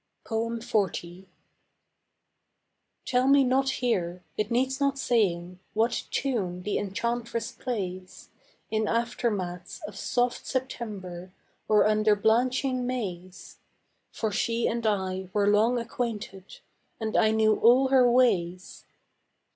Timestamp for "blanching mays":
12.15-13.59